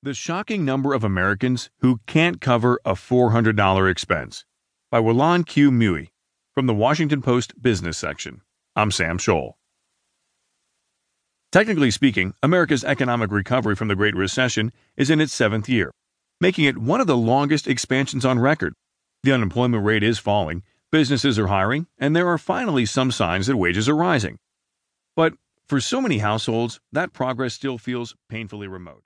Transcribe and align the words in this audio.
The 0.00 0.14
Shocking 0.14 0.64
Number 0.64 0.94
of 0.94 1.02
Americans 1.02 1.70
Who 1.80 1.98
Can't 2.06 2.40
Cover 2.40 2.78
a 2.84 2.92
$400 2.92 3.90
Expense 3.90 4.44
by 4.92 5.00
Ylan 5.00 5.44
Q. 5.44 5.72
Mui 5.72 6.10
from 6.54 6.66
the 6.66 6.74
Washington 6.74 7.20
Post 7.20 7.60
Business 7.60 7.98
section. 7.98 8.42
I'm 8.76 8.92
Sam 8.92 9.18
Scholl. 9.18 9.54
Technically 11.50 11.90
speaking, 11.90 12.32
America's 12.44 12.84
economic 12.84 13.32
recovery 13.32 13.74
from 13.74 13.88
the 13.88 13.96
Great 13.96 14.14
Recession 14.14 14.70
is 14.96 15.10
in 15.10 15.20
its 15.20 15.34
seventh 15.34 15.68
year, 15.68 15.90
making 16.40 16.66
it 16.66 16.78
one 16.78 17.00
of 17.00 17.08
the 17.08 17.16
longest 17.16 17.66
expansions 17.66 18.24
on 18.24 18.38
record. 18.38 18.74
The 19.24 19.32
unemployment 19.32 19.84
rate 19.84 20.04
is 20.04 20.20
falling, 20.20 20.62
businesses 20.92 21.40
are 21.40 21.48
hiring, 21.48 21.88
and 21.98 22.14
there 22.14 22.28
are 22.28 22.38
finally 22.38 22.86
some 22.86 23.10
signs 23.10 23.48
that 23.48 23.56
wages 23.56 23.88
are 23.88 23.96
rising. 23.96 24.38
But 25.16 25.34
for 25.66 25.80
so 25.80 26.00
many 26.00 26.18
households, 26.18 26.78
that 26.92 27.12
progress 27.12 27.54
still 27.54 27.78
feels 27.78 28.14
painfully 28.28 28.68
remote. 28.68 29.02